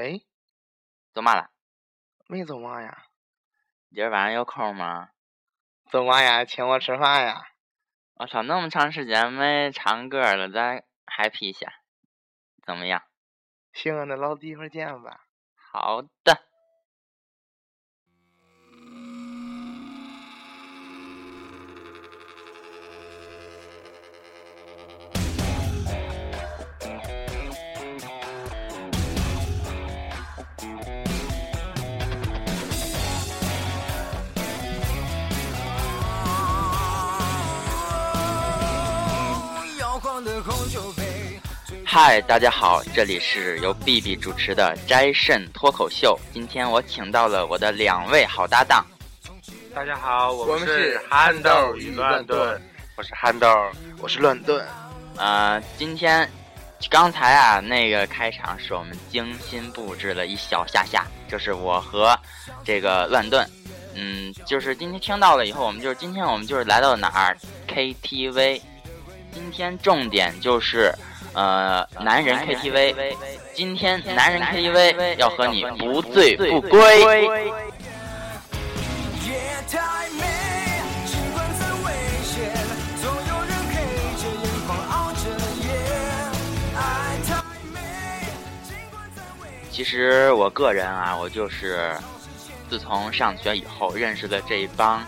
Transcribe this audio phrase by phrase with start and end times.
[0.00, 0.24] 喂，
[1.12, 1.50] 走嘛了？
[2.26, 3.04] 没走嘛呀？
[3.90, 5.10] 今儿晚上有空吗？
[5.90, 6.42] 走嘛呀？
[6.46, 7.42] 请我吃饭呀？
[8.14, 11.70] 我操，那么长时间没唱歌了，咱 happy 一下，
[12.64, 13.02] 怎么样？
[13.74, 15.26] 行，那老弟一会儿见吧。
[15.54, 16.49] 好的。
[41.92, 46.16] 嗨，大家好，这里是由 B B 主持的斋肾脱口秀。
[46.32, 48.86] 今天我请到了我的两位好搭档。
[49.74, 52.62] 大家好，我们是憨豆与乱炖，
[52.94, 53.48] 我是憨豆，
[53.98, 54.64] 我是乱炖。
[55.16, 56.30] 呃，今天
[56.88, 62.16] 刚才啊，那个开场是我们精心布置了一小下下，就是我和
[62.64, 63.44] 这个乱炖。
[63.96, 68.62] 嗯，就是今天听到了以后，我们就是今天我们就是来到哪儿 K T V。
[69.32, 70.94] 今天重点就是
[71.32, 73.16] 呃，男人 K T V。
[73.54, 77.50] 今天男人 K T V 要和你不醉不归。
[89.70, 91.94] 其实我个人啊，我就是
[92.68, 95.02] 自从上学以后认识了这一帮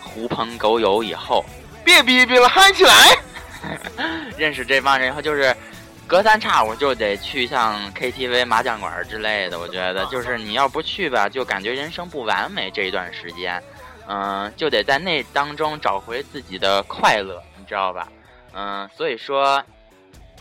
[0.00, 1.44] 狐朋狗友以后，
[1.84, 3.18] 别逼逼了，嗨起来！
[4.36, 5.54] 认识这帮人以后，就是
[6.06, 9.58] 隔三差五就得去像 KTV、麻将馆之类的。
[9.58, 12.70] 我觉得，就是你要不去吧，就感觉人生不完美。
[12.70, 13.62] 这一段时间，
[14.06, 18.08] 嗯，就得在那当中找回自己的快乐，你知道吧？
[18.52, 19.62] 嗯，所以说，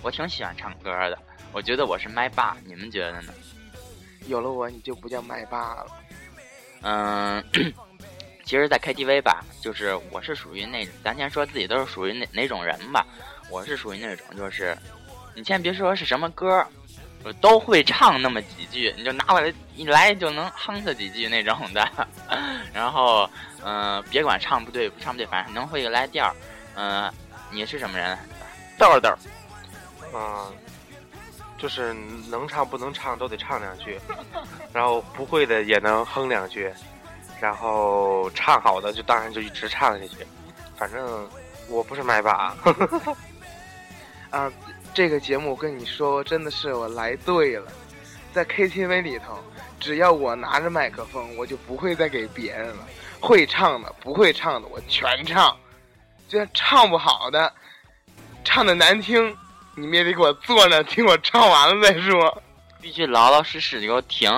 [0.02, 1.17] 我挺喜欢唱歌的。
[1.52, 3.33] 我觉得我是麦霸，你们觉得呢？
[4.27, 5.86] 有了我，你就不叫麦霸了。
[6.81, 7.43] 嗯。
[8.47, 13.05] 其实，在 KTV 吧，就是我是属于那，咱先说自己都是属于哪哪种人吧。
[13.49, 14.75] 我是属于那种，就是
[15.35, 16.65] 你先别说是什么歌，
[17.25, 21.86] 我都会唱那么几句，你就拿过来一来就能哼他几句那种的。
[22.73, 23.30] 然后，
[23.65, 26.33] 嗯，别管唱不对不唱不对，反正能会个来调。
[26.75, 27.11] 嗯，
[27.52, 28.17] 你是什么人？
[28.77, 29.13] 豆豆。
[30.13, 30.53] 嗯，
[31.57, 31.93] 就是
[32.30, 33.99] 能唱不能唱都得唱两句，
[34.71, 36.71] 然后不会的也能哼两句。
[37.39, 40.25] 然后唱好的就当然就一直唱下去，
[40.75, 41.30] 反正
[41.70, 42.55] 我不是麦霸。
[44.30, 44.52] 啊，
[44.93, 47.71] 这个节目我跟你说，真的是我来对了。
[48.33, 49.39] 在 KTV 里头，
[49.80, 52.86] 只要我拿着麦克风，我就不会再给别人了。
[53.20, 55.55] 会唱的、不会唱的，我全唱。
[56.27, 57.52] 就算唱不好的，
[58.43, 59.36] 唱的难听，
[59.75, 62.43] 你们也得给我坐那听我唱完了再说。
[62.81, 64.30] 必须老老实实的给我听，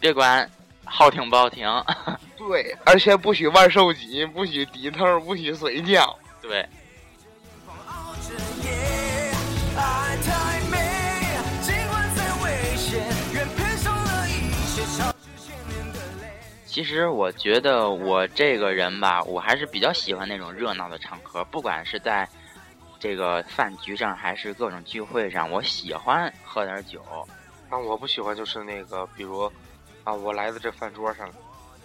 [0.00, 0.50] 别管
[0.86, 1.68] 好听不好听。
[2.38, 6.18] 对，而且不许玩手机，不许低头，不许睡觉。
[6.40, 6.66] 对。
[16.66, 22.28] 其实我觉得我这个人吧，我还是比较喜欢那种热闹的场合，不管是在
[23.00, 27.02] 这个饭局上，还是各种聚会上，我喜欢喝点酒。
[27.70, 29.50] 但，我不喜欢就是那个，比如
[30.06, 31.28] 啊，我来到这饭桌上。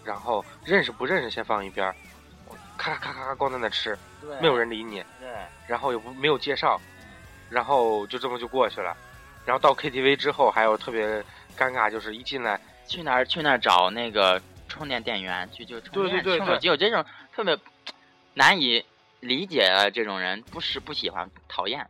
[0.03, 1.95] 然后认识不认识先放一边儿，
[2.75, 3.95] 咔咔咔咔光在那吃，
[4.41, 5.03] 没有人理你。
[5.19, 5.29] 对。
[5.67, 6.81] 然后也不没有介绍，
[7.51, 8.97] 然后就这么就过去了。
[9.45, 11.05] 然后到 KTV 之后还有特别
[11.55, 17.55] 尴尬，就是一进来去哪儿去哪儿找那个充电电源去就充电充手机，有这种特别
[18.33, 18.83] 难以
[19.19, 21.87] 理解的这种人，不是不喜欢讨厌。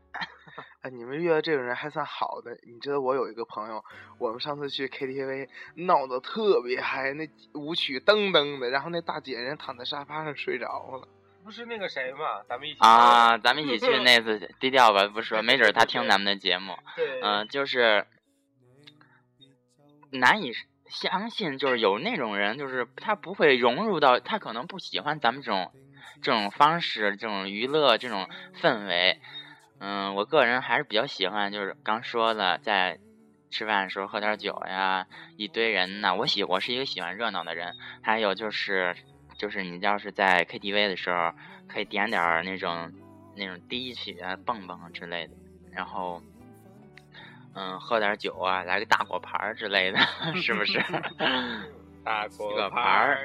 [0.82, 2.58] 哎，你们遇到这种人还算好的。
[2.64, 3.84] 你知道我有一个朋友，
[4.18, 11.08] 我们上次去 KTV 闹得特别嗨，那舞曲噔噔的，然后那大姐人躺在沙发上睡着了。
[11.44, 12.42] 不是那个谁吗？
[12.50, 16.76] 咱们一起啊，咱们一起去 那次低调吧，不说，没准他听咱们的节目。
[16.96, 18.08] 对，嗯，就是
[20.10, 20.52] 难以
[20.90, 25.72] 相信，就是有那种人，就是他不会融入到，他可能不喜欢咱们这种
[26.24, 28.28] 这种方式、这种娱乐、这种
[28.60, 29.20] 氛围。
[29.84, 33.00] 嗯，我个人还是比较喜欢，就是刚说的，在
[33.50, 35.08] 吃饭的时候喝点酒呀，
[35.38, 36.14] 一堆人呢。
[36.16, 37.74] 我喜我是一个喜欢热闹的人。
[38.00, 38.96] 还有就是，
[39.40, 41.34] 就是你要是在 KTV 的时候，
[41.68, 42.92] 可以点点那种
[43.36, 45.34] 那种低曲啊、蹦蹦之类的，
[45.72, 46.22] 然后，
[47.56, 49.98] 嗯，喝点酒啊，来个大果盘之类的，
[50.40, 50.80] 是不是？
[52.06, 53.18] 大果盘。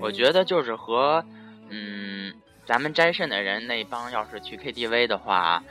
[0.00, 1.24] 我觉得就是和，
[1.70, 2.32] 嗯，
[2.66, 5.62] 咱们斋肾的人那帮要是去 KTV 的话，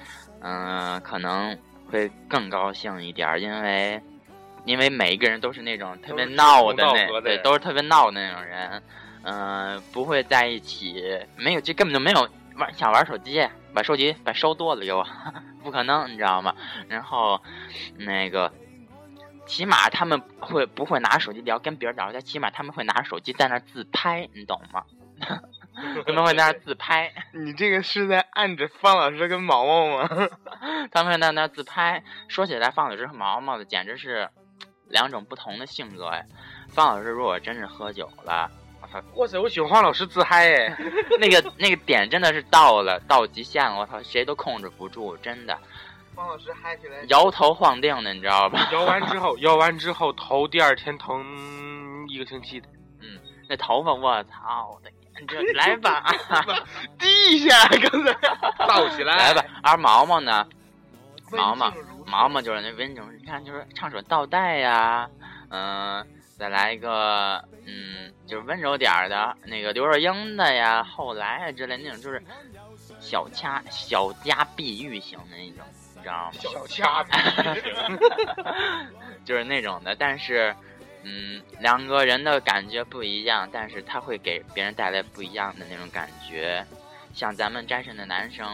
[0.41, 1.57] 嗯、可能
[1.89, 4.01] 会更高兴一点，因为
[4.65, 8.81] 因为每一个人都是那种特别闹的那对，都是特别闹的那种人，
[9.23, 11.03] 嗯、不会在一起，
[11.37, 12.27] 没有，就根本就没有
[12.57, 15.05] 玩想玩手机，把手机把收多了给我，
[15.63, 16.55] 不可能，你知道吗？
[16.87, 17.41] 然后
[17.97, 18.51] 那个。
[19.45, 22.19] 起码他们会不会拿手机聊，跟别人聊天？
[22.19, 24.83] 起码他们会拿手机在那儿自拍，你懂吗？
[26.05, 30.09] 他们会在那儿自拍， 你这个是在暗指方老师跟毛毛吗？
[30.91, 32.03] 他们会在那儿自拍。
[32.27, 34.29] 说起来，方老师和毛毛的简直是
[34.89, 36.25] 两种不同的性格哎。
[36.67, 38.51] 方老师如果真是喝酒了，
[39.15, 40.77] 哇塞，我喜欢黄老师自嗨哎，
[41.19, 45.57] 那个那个点真的是到了到极限了，我操，谁都控制不住，真的
[46.15, 48.67] 方老师嗨起来摇头晃腚的，你知道吧？
[48.71, 51.23] 摇完之后， 摇完之后头第二天疼
[52.09, 52.67] 一个星期的。
[53.01, 53.19] 嗯
[53.49, 56.03] 那头发，我操，我的天，这来吧，
[56.99, 58.13] 低一下，刚才
[58.67, 59.43] 倒起来来吧。
[59.63, 60.45] 而毛毛呢？
[61.31, 61.71] 毛毛
[62.05, 65.07] 毛毛就是那温柔，你看就是唱首倒带呀，
[65.49, 65.76] 嗯、
[66.37, 72.21] 再来一个，嗯，就是温柔点儿的那个刘若英的呀，后来啊之类那种，就是
[72.99, 76.31] 小掐小家碧玉型的那种，你知道吗？
[76.33, 77.03] 小掐
[79.25, 80.55] 就是那种的，但是，
[81.03, 86.65] 嗯，两个人的感觉不一样，但是他会给别人带来不一样的那种感觉。
[87.13, 88.47] 像咱们斋肾的男生，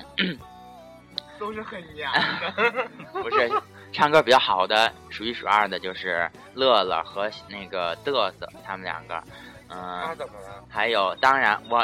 [1.37, 2.87] 都是很娘的。
[3.21, 3.49] 不是
[3.93, 9.23] 唱歌比较好的，数一数二的就是乐乐和那个嘚瑟，他们两个。
[9.69, 10.65] 嗯、他怎么了？
[10.67, 11.77] 还有，当然我，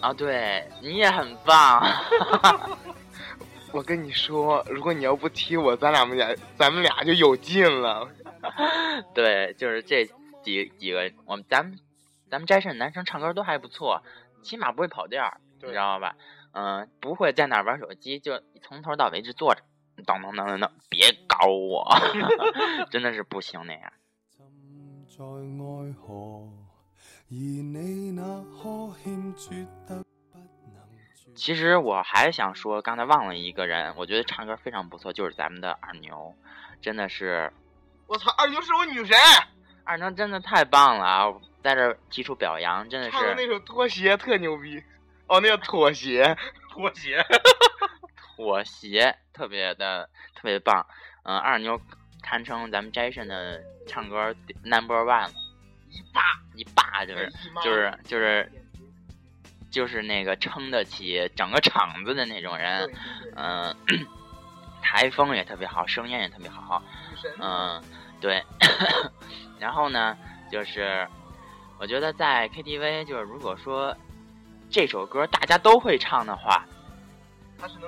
[0.00, 1.82] 啊，对你也很棒。
[3.72, 8.08] 我跟你说，如果你要不踢我，咱俩们俩咱们俩就有劲了。
[9.14, 10.04] 对，就是这
[10.42, 11.78] 几几个，我们咱们
[12.30, 14.02] 咱们斋肾男生唱歌都还不错，
[14.42, 16.14] 起码不会跑调，你知道吧？
[16.52, 19.62] 嗯、不会在那玩手机，就从头到尾一直坐着，
[20.04, 21.86] 等等等等等，别搞我，
[22.90, 23.92] 真的是不行那样。
[31.34, 36.34] 其实我还想说，刚才忘了一个人，我觉得唱歌非常不错，就是咱们的二牛，
[36.80, 37.52] 真的是
[38.06, 39.16] 我操，二牛是我女神，
[39.84, 41.32] 二牛真的太棒了啊！
[41.62, 44.82] 在这提出表扬，真的是唱的那首《拖鞋》特牛逼。
[45.28, 46.36] 哦，那叫妥协，
[46.70, 47.24] 拖鞋。
[48.42, 50.84] 妥协，特别的特别棒。
[51.22, 51.80] 嗯、二妞
[52.20, 54.34] 堪称咱们 Jason 的唱歌
[54.64, 55.30] number one 了，
[55.88, 56.22] 一霸
[56.56, 58.52] 一霸就是就是就是
[59.70, 62.92] 就是那个撑得起整个场子的那种人
[63.36, 63.76] 嗯、
[64.82, 66.82] 台风也特别好，声音也特别好。
[67.38, 67.80] 嗯，
[68.20, 68.42] 对。
[69.60, 70.18] 然后呢，
[70.50, 71.06] 就是
[71.78, 73.96] 我觉得在 KTV，就是如果说
[74.68, 76.66] 这首歌大家都会唱的话，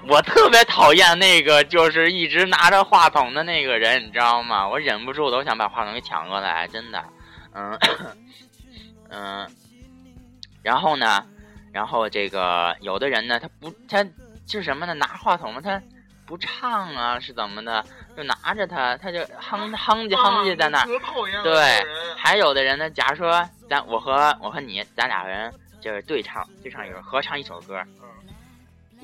[0.09, 4.69] 我特别讨厌那个就是一直拿着话筒的那个人，你知道吗？
[4.69, 7.05] 我忍不住都想把话筒给抢过来，真的。
[7.55, 7.79] 嗯
[9.11, 9.49] 嗯，
[10.63, 11.25] 然后呢，
[11.73, 14.05] 然后这个有的人呢，他不，他
[14.47, 14.95] 是什么呢？
[14.95, 15.81] 拿话筒嘛，他
[16.27, 17.85] 不唱啊，是怎么的？
[18.17, 20.85] 就拿着他，他就哼哼唧哼唧在那
[21.43, 21.85] 对
[22.17, 27.83] 还有的人呢，假如说咱我和我和你，咱俩人就是对唱，对唱一首合唱一首歌，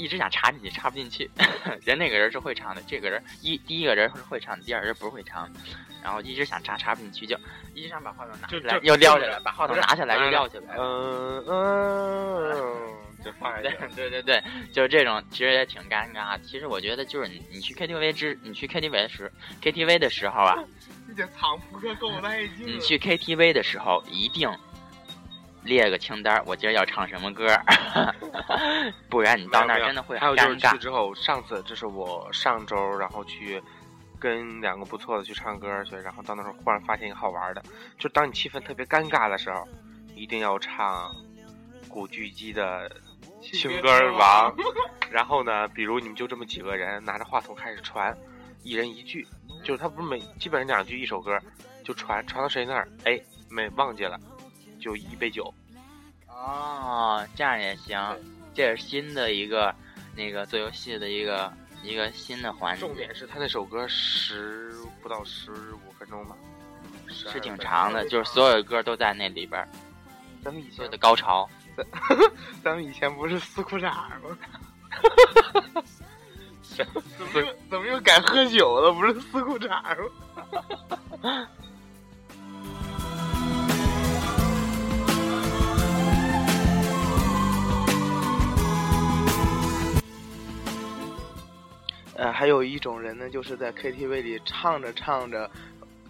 [0.01, 1.31] 一直想插进去，插不进去。
[1.85, 5.61] 人那个人是会唱的，这个人一第一个人是会唱的，第二个人不是会唱的，
[6.03, 7.37] 然后一直想插插不进去，就
[7.75, 10.75] 一直想把话筒拿起来又撂起来，把话筒拿下来又嗯撩起来。
[10.79, 13.95] 嗯嗯，就放下 对去。
[13.95, 14.43] 对对对，
[14.73, 16.39] 就是这种，其实也挺尴尬。
[16.43, 19.31] 其实我觉得，就是你你去 KTV 之，你去 KTV 的时
[19.63, 20.57] KTV 的时候啊，
[21.07, 22.67] 你这藏扑克够带劲。
[22.67, 24.49] 你去 KTV 的时候一定
[25.63, 28.15] 列个清单，我今儿要唱什么歌儿，
[29.09, 30.79] 不然你到那儿真的会尴尬还有就是去。
[30.79, 33.63] 之后，上次这是我上周，然后去
[34.19, 37.63] 跟两个不错的去唱歌去，然后到那时候忽然发现一个好玩的，
[37.99, 39.67] 就当你气氛特别尴尬的时候，
[40.15, 41.15] 一定要唱
[41.89, 42.91] 古巨基的
[43.53, 44.55] 《情歌王》，
[45.11, 48.17] 然后呢，比如你们就这么几个人拿着话筒开始传，
[48.63, 49.27] 一人一句，
[49.63, 51.39] 就是他不是每基本上两句一首歌，
[51.85, 54.19] 就传传到谁那儿，哎，没忘记了，
[54.81, 55.53] 就一杯酒。
[56.27, 58.17] 哦，这样也行，
[58.55, 59.75] 这是新的一个
[60.17, 66.35] 那个做游戏的一个一个新的环节，重点是他那首歌十不到十五分钟吧，
[67.09, 69.69] 是挺长的，就是所有的歌都在那里边儿，
[70.43, 71.49] 咱们以前有的高潮。
[72.63, 74.37] 咱们以前不是撕裤衩吗？
[76.63, 76.87] 怎
[77.33, 78.93] 么又怎么又改喝酒了？
[78.93, 79.69] 不是撕裤衩
[81.23, 81.49] 吗？
[92.33, 95.51] 还有一种人呢，就是在 KTV 里唱着唱着，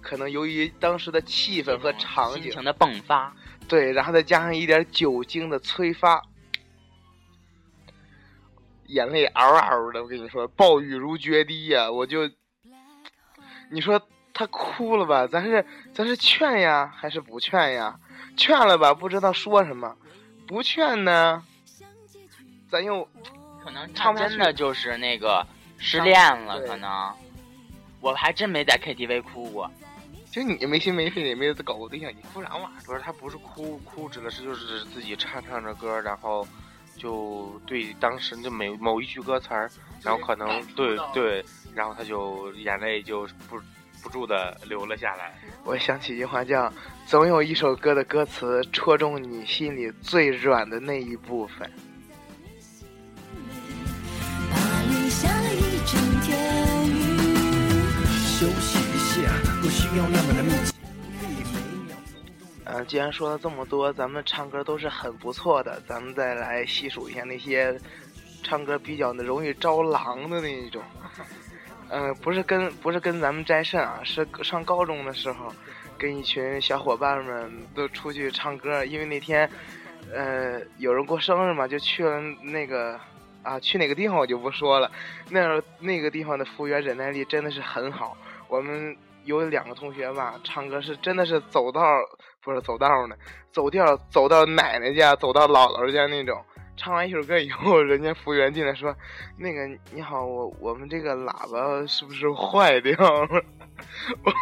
[0.01, 3.33] 可能由于当时的气氛和场景，心情的迸发，
[3.69, 6.23] 对，然后再加上一点酒精的催发，
[8.87, 10.03] 眼泪嗷嗷的。
[10.03, 11.91] 我跟你说，暴雨如决堤呀！
[11.91, 12.29] 我就，
[13.71, 14.03] 你说
[14.35, 15.29] 他哭了吧？
[15.29, 15.65] 咱是
[15.95, 18.01] 咱是劝呀，还是不劝呀？
[18.37, 19.97] 劝了吧，不知道说什么；
[20.49, 21.45] 不劝呢，
[22.69, 23.09] 咱又
[23.63, 25.47] 可能唱真的就是那个
[25.81, 27.13] 失恋了，可能。
[28.01, 29.71] 我还真没在 KTV 哭过，
[30.31, 32.71] 就你没心没肺也没有搞过对象，你哭啥玩意儿？
[32.87, 36.47] 不是他不是哭哭，指的是就是自己唱唱着歌，然后
[36.97, 39.71] 就对当时就每某一句歌词儿，
[40.03, 41.45] 然后可能对对，
[41.75, 43.61] 然后他就眼泪就不
[44.03, 45.35] 不住的流了下来。
[45.65, 46.73] 我想起一句话叫
[47.05, 51.71] “总有一首歌的歌词戳中你心里最软的那一部分
[58.41, 59.31] 休息一下，
[59.61, 60.73] 不需要那么的密集。”。
[62.65, 67.79] 呃，既然说了这么多，咱们唱歌都是很不错的，咱们再来细数一下那些
[68.43, 70.83] 唱歌比较的容易招狼的那一种。
[71.91, 75.53] 呃，不是跟不是跟咱们摘肾啊，是上高中的时候，
[75.99, 79.47] 跟一群小伙伴们都出去唱歌，因为那天，
[80.15, 82.99] 呃，有人过生日嘛，就去了那个
[83.43, 84.91] 啊，去哪个地方我就不说了。
[85.29, 88.17] 那那个地方的服务员忍耐力真的是很好。
[88.51, 91.81] 我们有两个同学吧，唱歌是真的是走道
[92.43, 93.15] 不是走道呢，
[93.53, 96.45] 走调走到奶奶家，走到姥姥家那种。
[96.77, 98.97] 唱完一首歌以后， 人家服务员进来说
[99.37, 103.29] ：“那个你好，我我们这个喇叭是不是坏掉了？”
[104.25, 104.33] 我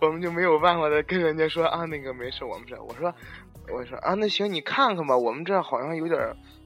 [0.00, 3.12] 我们就没有办法的跟人家说啊，那个没事，我们这我说
[3.70, 6.18] 我说啊，那行你看看吧，我们这好像有点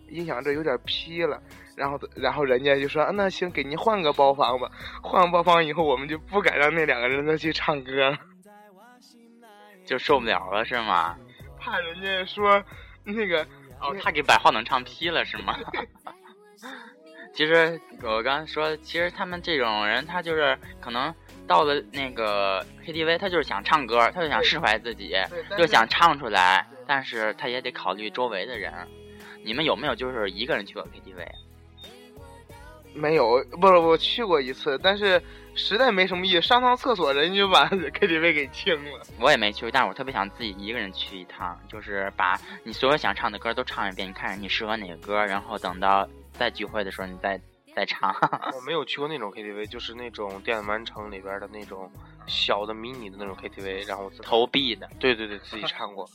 [0.09, 1.43] 音响这有点劈了。
[1.77, 4.71] 然后然后人家就说啊，那行给您换个包房吧。
[5.03, 8.19] 换个包房以后，我们就不敢让那两个人再去唱歌了，
[9.85, 11.17] 就受不了了是吗？
[11.61, 12.63] 怕人家说
[13.05, 13.43] 那个
[13.81, 15.57] 哦，他给百号能唱劈了是吗？
[17.35, 21.15] 其实我刚才说，其实他们这种人，他就是可能
[21.47, 25.15] 到了那个 KTV，他就是想唱歌，他就想释怀自己，
[25.59, 28.73] 就想唱出来，但是他也得考虑周围的人。
[29.45, 31.27] 你们有没有就是一个人去过 KTV？
[32.97, 35.23] 没有，不是我去过一次，但是
[35.55, 39.01] 实在没什么意思，上趟厕所人家就把 KTV 给清了。
[39.21, 47.41] 我也没去过，但是我特别想自己一个人去一趟，就是把你所有想唱的歌都唱一遍，你看你适合哪个歌，然后等到再聚会的时候你再
[47.75, 48.15] 再唱。
[48.55, 51.91] 我没有去过那种 KTV，就是那种电玩城里边的那种
[52.27, 56.09] 小的迷你的那种 KTV，然后自 投币的，对对对，自己唱过。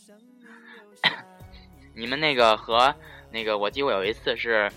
[1.94, 2.94] 你们那个和
[3.32, 4.72] 那个，我记得我有一次是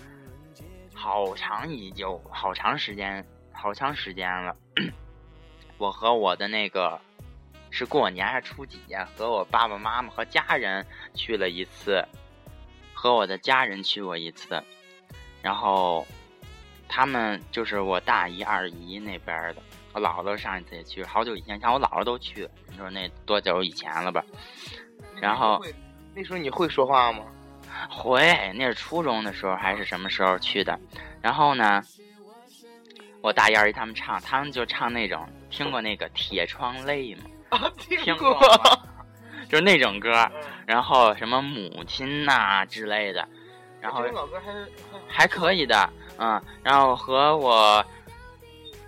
[1.05, 4.55] 好长已久，好长时间，好长时间了。
[5.77, 6.99] 我和我的那个
[7.69, 10.83] 是过年还是初几呀、和我爸爸妈妈和家人
[11.13, 12.03] 去了一次，
[12.91, 14.59] 和我的家人去过一次，
[15.43, 16.03] 然后
[16.89, 19.61] 他们就是我大姨、二姨那边的，
[19.93, 24.25] 我姥姥上一次也去，好久以前，像我姥姥都去，你说那多久以前了吧？
[25.21, 25.63] 然后
[26.15, 27.25] 那时候你会说话吗？
[27.89, 30.79] 会，那是初中的时候还是什么时候去的？
[31.21, 31.81] 然后呢，
[33.21, 37.23] 我大姨二姨他们唱，他们就唱那种，听过那个《铁窗泪》吗？
[37.49, 38.39] 啊，听过？
[39.47, 40.27] 就是那种歌，
[40.65, 43.27] 然后什么母亲呐、之类的，
[43.79, 44.71] 然后老歌还是
[45.07, 47.85] 还可以的，嗯，然后和我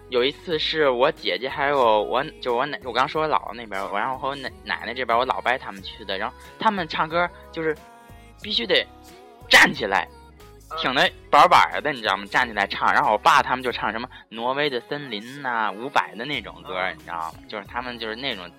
[0.09, 7.77] 有一次是我姐姐还有我，就我奶，我刚说我姥姥那边，我然后和我奶奶奶这边，我老伯他们去的，然后他们唱歌就是
[8.41, 8.85] 必须得
[9.49, 10.07] 站起来，
[10.77, 12.25] 挺的板板的，你知道吗？
[12.25, 17.39] 站起来唱，然后我爸他们就唱什么挪威的森林呐、伍佰的那种歌，你知道吗？
[17.47, 18.49] 就是他们就是那种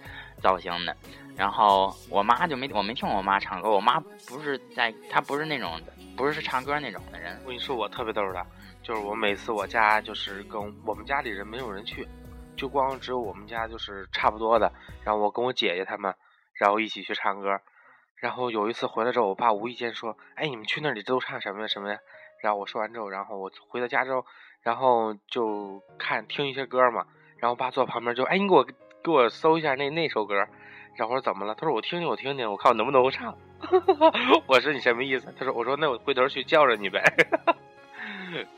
[0.43, 0.97] 造型的。
[1.37, 7.39] 然后我妈就没，我没听过我妈唱歌，我妈不是在，她不是那种的，不是是唱歌那种的人。
[7.45, 8.45] 我跟你说，我特别逗的，
[8.83, 12.09] 就是我每次我家就是跟我们家里人没有人去，
[12.57, 14.73] 就光只有我们家就是差不多的，
[15.05, 16.13] 然后我跟我姐姐他们，
[16.55, 17.61] 然后一起去唱歌。
[18.21, 21.99] 然后有一次回来之后，我爸无意间说：“哎，你们去那里都唱什么呀什么呀？”
[22.43, 24.25] 然后我说完之后，然后我回到家之后，
[24.63, 27.07] 然后就看听一些歌嘛。
[27.39, 28.65] 然后我爸坐旁边就：“哎，你给我
[29.03, 30.35] 给我搜一下那那首歌。”
[30.97, 31.55] 然后我说怎么了？
[31.55, 33.37] 他说我听听我听听，我看我能不能够唱。
[34.47, 35.33] 我说你什么意思？
[35.39, 37.03] 他说我说那我回头去叫着你呗。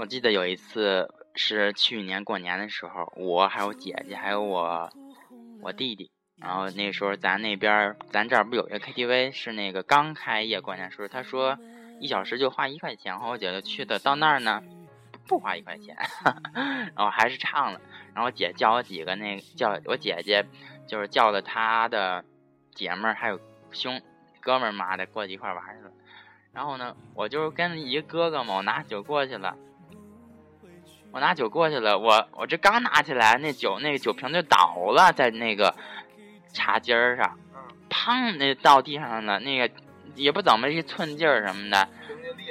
[0.00, 4.88] 我记得有一次是去年过年的时候，我还有姐姐还有我
[5.60, 11.58] 我弟弟，然后那时候咱那边儿咱这儿不有一个 KTV 是那个刚开业过年时候，他说
[12.00, 14.62] 一小时就花一块钱，然后我姐就去的，到那儿呢
[15.26, 15.94] 不花一块钱，
[16.96, 17.80] 然后还是唱了，
[18.14, 20.46] 然后我姐叫我几个那叫我姐姐
[20.86, 22.24] 就是叫了她的
[22.74, 23.38] 姐们儿还有
[23.70, 24.00] 兄
[24.40, 25.92] 哥们儿妈的过去一块玩去了，
[26.54, 29.54] 然后呢，我就跟一个哥哥嘛，我拿酒过去了。
[31.12, 35.74] 我拿酒过去了，我我这刚拿起来，那酒那个酒瓶就倒了，在那个
[36.52, 37.36] 茶几儿上，
[37.90, 39.68] 砰，那倒地上了，那个
[40.14, 41.88] 也不怎么一寸劲儿什么的，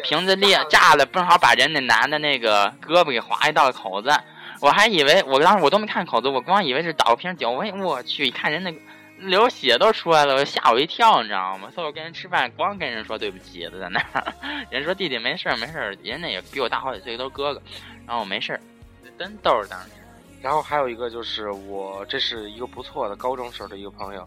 [0.03, 4.11] 瓶子裂炸了，正好把人那男的那个胳膊给划一道口子，
[4.59, 8.79] 我还以为我当时我都没看口子，我光以为是倒瓶酒，我我去一看人那个
[9.19, 11.69] 流血都出来了，我吓我一跳，你知道吗？
[11.73, 14.33] 所以我跟人吃饭光跟人说对不起了，在那儿，
[14.71, 17.61] 人说弟弟没事儿没事儿，人家也比我大好几岁，都是哥哥。
[18.05, 18.61] 然后我没事儿，
[19.17, 19.89] 真逗儿当时。
[20.41, 24.25] 然后还有一个就是我，这是一个不错的高中时候的一个朋友。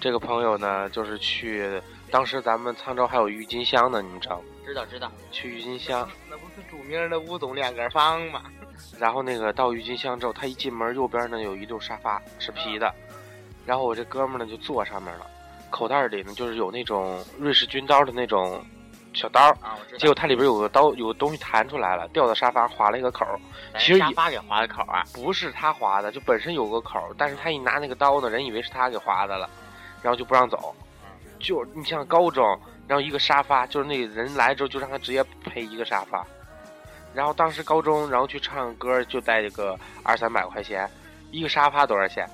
[0.00, 4.44] 这个朋友呢，就是去当时咱们沧州还有郁金香呢，你们知道吗？
[4.64, 5.10] 知道知道。
[5.32, 8.42] 去郁金香，那不是著名的吴总两根房吗？
[8.98, 12.94] 然后那个到郁金香之后，他一进门右边呢有一溜沙发是皮的，
[13.66, 15.26] 然后我这哥们儿呢就坐上面了，
[15.70, 18.64] 口袋里呢就是有那种瑞士军刀的那种
[19.12, 19.52] 小刀。
[19.98, 23.38] 结果它里边有个刀，有个东西弹出来了，掉到沙发划了一个口儿。
[23.78, 29.50] 其实也沙发给划的口啊，不是他划的，就本身有个口儿，但是他一拿那个刀呢，人以为是他给划的了，
[30.00, 30.74] 然后就不让走。
[31.40, 32.44] 就你像高中，
[32.86, 36.24] 然后一个沙发，就是那个人来之后就让他直接赔一个沙发。
[37.12, 40.88] 然后当时高中，然后去唱歌就带这个二三百块钱，
[41.30, 42.28] 一个沙发多少钱？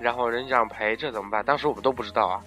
[0.00, 1.44] 然后人家让赔，这怎么办？
[1.44, 2.42] 当时我们都不知道啊。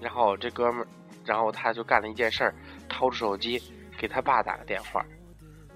[0.00, 0.86] 然后这哥们儿，
[1.24, 2.54] 然后他就干了一件事儿，
[2.88, 3.62] 掏出手机
[3.96, 5.04] 给他爸打个电话。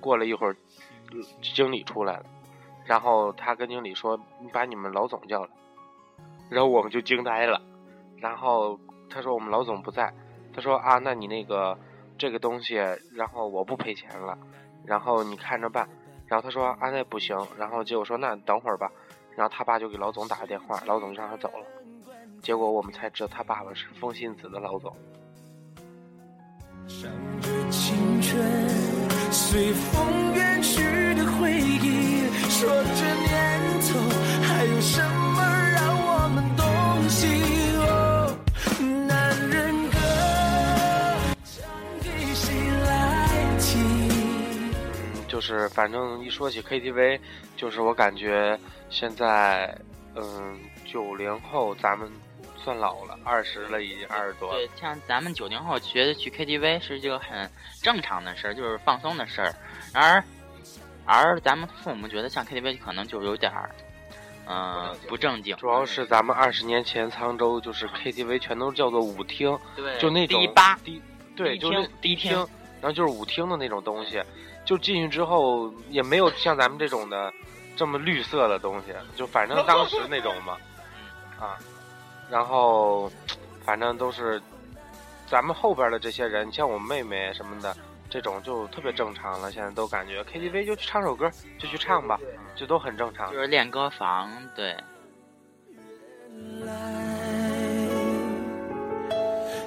[0.01, 0.57] 过了一会儿，
[1.41, 2.27] 经理出来了，
[2.85, 5.51] 然后他跟经理说：“你把你们老总叫来。”
[6.51, 7.61] 然后我们就惊呆了。
[8.19, 8.79] 然后
[9.11, 10.13] 他说：“我们老总不在。”
[10.55, 11.79] 他说：“啊，那你那个
[12.19, 12.77] 这个东西，
[13.15, 14.39] 然后我不赔钱了，
[14.85, 15.89] 然后你看着办。”
[16.27, 18.91] 然后他说：“啊，那不行。”然后结果说：“那等会儿吧。”
[19.37, 21.67] 然后他爸就给老总打了电话，老总就让他走了。
[22.43, 24.97] 结果我们才知道他爸爸是风信子的老总。
[26.89, 28.43] 唱着青春
[29.31, 33.99] 随风远去的回忆，说这年头
[34.43, 35.26] 还有什么
[45.37, 47.21] 就是反正一说起 KTV，
[47.59, 49.79] 就是我感觉现在，
[50.15, 52.11] 嗯，九零后咱们
[52.57, 54.55] 算老了，二十了已经二十多了。
[54.55, 57.51] 对，像咱们九零后觉得去 KTV 是一个很
[57.83, 59.55] 正常的事儿，就是放松的事儿。
[59.93, 60.25] 而
[61.05, 63.71] 而咱们父母觉得像 KTV 可能就有点儿，
[64.47, 65.55] 嗯、不正经。
[65.59, 71.03] 主要是咱们二十年前沧州就是 KTV 全都叫做舞厅，对，就那种第八，低
[71.37, 72.39] 对，就是厅迪厅厅，
[72.81, 74.23] 然后就是舞厅的那种东西，
[74.67, 77.33] 就进去之后也没有像咱们这种的
[77.77, 80.59] 这么绿色的东西，就反正当时那种嘛，
[81.39, 81.57] 啊，
[82.29, 83.11] 然后
[83.65, 84.43] 反正都是
[85.27, 87.77] 咱们后边的这些人，像我妹妹什么的，
[88.11, 89.53] 这种就特别正常了。
[89.53, 92.19] 现在都感觉 KTV 就去唱首歌就去唱吧，
[92.55, 93.39] 就都很正常就。
[93.39, 94.77] 是练歌房，对。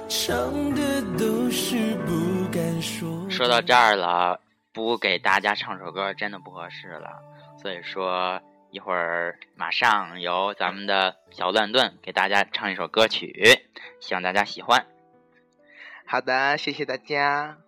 [0.08, 3.08] 唱的都是不敢说。
[3.30, 4.38] 说到这儿了，
[4.80, 7.22] 不给大家唱首歌真的不合适了，
[7.60, 8.40] 所以说
[8.70, 13.60] 一会儿马上由咱们的小乱炖给大家唱一首歌曲，
[14.00, 14.86] 希望大家喜欢。
[16.06, 17.58] 好的，谢谢大家。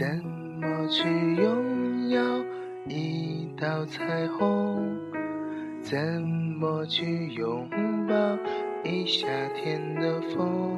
[0.00, 0.08] 怎
[0.62, 2.42] 么去拥有
[2.88, 4.96] 一道彩虹？
[5.82, 5.98] 怎
[6.58, 7.68] 么去拥
[8.08, 8.14] 抱
[8.82, 10.74] 一夏天的风？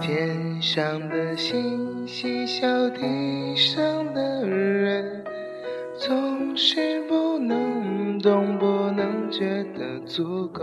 [0.00, 3.82] 天上的星星笑地上
[4.14, 5.24] 的人，
[5.98, 10.62] 总是不能懂，不能觉得足够。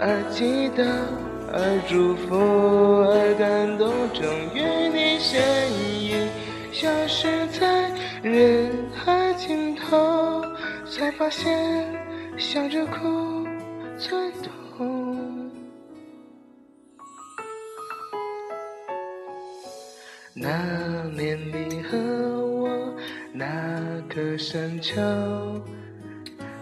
[0.00, 0.84] 而祈祷，
[1.52, 1.58] 而
[1.88, 2.36] 祝福，
[3.10, 5.42] 而感动，终于你身
[6.00, 6.28] 影
[6.72, 7.90] 消失在
[8.22, 10.40] 人海尽头，
[10.86, 11.84] 才发现
[12.36, 13.44] 笑着哭
[13.98, 15.50] 最痛。
[20.40, 20.48] 那
[21.16, 21.98] 年你和
[22.46, 22.94] 我
[23.32, 23.44] 那
[24.08, 24.94] 棵山丘，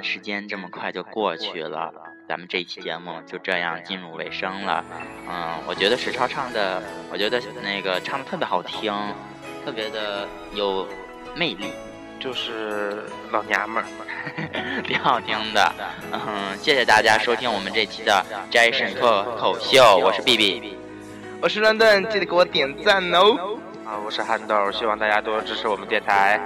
[0.00, 1.92] 嗯，时间这么快就过去了，
[2.26, 4.84] 咱们这期节目就这样进入尾声了。
[5.28, 6.82] 嗯，我觉得史超唱的，
[7.12, 8.92] 我觉得那个唱的特别好听，
[9.64, 10.88] 特别的有
[11.34, 11.72] 魅力，
[12.18, 13.86] 就是老娘们儿。
[14.84, 15.72] 挺好听的。
[16.12, 20.76] 嗯，谢谢大家收听我们这期的 Jason 脱口秀，我是 B B。
[21.40, 23.58] 我是乱炖，记得给我点赞哦。
[23.86, 26.38] 啊，我是憨豆，希望大家多多支持我们电台。